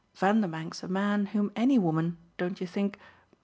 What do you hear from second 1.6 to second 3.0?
woman, don't you think?